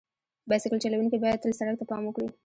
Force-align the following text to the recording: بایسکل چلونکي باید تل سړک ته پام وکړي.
بایسکل 0.49 0.79
چلونکي 0.83 1.17
باید 1.23 1.41
تل 1.43 1.51
سړک 1.59 1.75
ته 1.79 1.85
پام 1.91 2.01
وکړي. 2.05 2.27